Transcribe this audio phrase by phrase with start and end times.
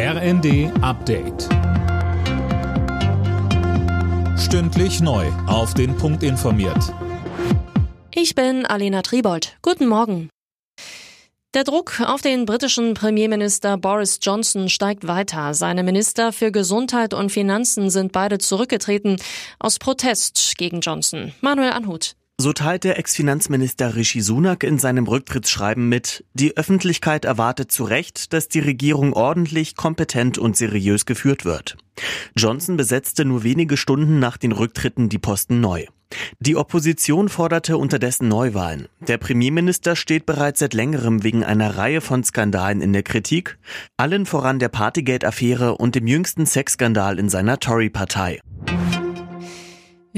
[0.00, 1.48] RND Update.
[4.38, 5.26] Stündlich neu.
[5.48, 6.94] Auf den Punkt informiert.
[8.14, 9.58] Ich bin Alena Tribold.
[9.60, 10.30] Guten Morgen.
[11.52, 15.52] Der Druck auf den britischen Premierminister Boris Johnson steigt weiter.
[15.52, 19.16] Seine Minister für Gesundheit und Finanzen sind beide zurückgetreten
[19.58, 21.32] aus Protest gegen Johnson.
[21.40, 22.14] Manuel Anhut.
[22.40, 28.32] So teilt der Ex-Finanzminister Rishi Sunak in seinem Rücktrittsschreiben mit, die Öffentlichkeit erwartet zu Recht,
[28.32, 31.76] dass die Regierung ordentlich, kompetent und seriös geführt wird.
[32.36, 35.86] Johnson besetzte nur wenige Stunden nach den Rücktritten die Posten neu.
[36.38, 38.86] Die Opposition forderte unterdessen Neuwahlen.
[39.00, 43.58] Der Premierminister steht bereits seit längerem wegen einer Reihe von Skandalen in der Kritik,
[43.96, 48.40] allen voran der Partygate-Affäre und dem jüngsten Sexskandal in seiner Tory-Partei.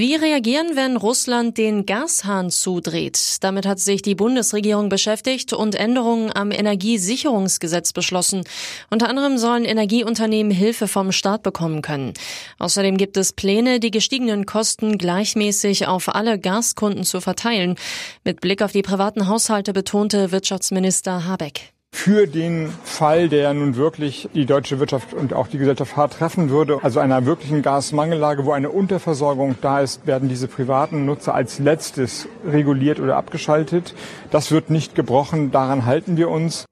[0.00, 3.36] Wie reagieren, wenn Russland den Gashahn zudreht?
[3.42, 8.44] Damit hat sich die Bundesregierung beschäftigt und Änderungen am Energiesicherungsgesetz beschlossen.
[8.88, 12.14] Unter anderem sollen Energieunternehmen Hilfe vom Staat bekommen können.
[12.58, 17.76] Außerdem gibt es Pläne, die gestiegenen Kosten gleichmäßig auf alle Gaskunden zu verteilen.
[18.24, 24.30] Mit Blick auf die privaten Haushalte betonte Wirtschaftsminister Habeck für den Fall, der nun wirklich
[24.32, 28.52] die deutsche Wirtschaft und auch die Gesellschaft hart treffen würde, also einer wirklichen Gasmangellage, wo
[28.52, 33.94] eine Unterversorgung da ist, werden diese privaten Nutzer als letztes reguliert oder abgeschaltet.
[34.30, 36.64] Das wird nicht gebrochen, daran halten wir uns.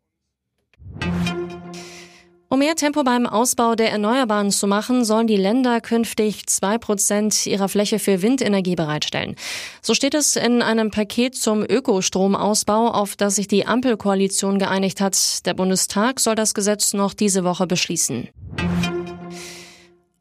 [2.59, 7.47] Um mehr Tempo beim Ausbau der Erneuerbaren zu machen, sollen die Länder künftig zwei Prozent
[7.47, 9.37] ihrer Fläche für Windenergie bereitstellen.
[9.81, 15.47] So steht es in einem Paket zum Ökostromausbau, auf das sich die Ampelkoalition geeinigt hat.
[15.47, 18.27] Der Bundestag soll das Gesetz noch diese Woche beschließen.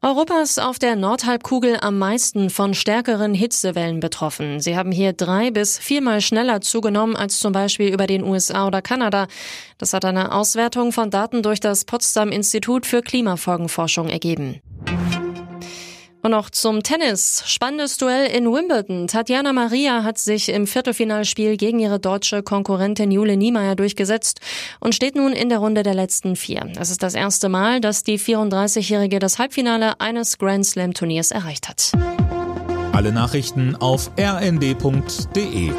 [0.08, 4.58] Europa ist auf der Nordhalbkugel am meisten von stärkeren Hitzewellen betroffen.
[4.58, 8.80] Sie haben hier drei bis viermal schneller zugenommen als zum Beispiel über den USA oder
[8.80, 9.26] Kanada.
[9.76, 14.62] Das hat eine Auswertung von Daten durch das Potsdam Institut für Klimafolgenforschung ergeben.
[16.22, 17.44] Und noch zum Tennis.
[17.46, 19.06] Spannendes Duell in Wimbledon.
[19.06, 24.40] Tatjana Maria hat sich im Viertelfinalspiel gegen ihre deutsche Konkurrentin Jule Niemeyer durchgesetzt
[24.80, 26.72] und steht nun in der Runde der letzten vier.
[26.78, 31.68] Es ist das erste Mal, dass die 34-Jährige das Halbfinale eines Grand Slam Turniers erreicht
[31.68, 31.92] hat.
[32.92, 35.70] Alle Nachrichten auf rnd.de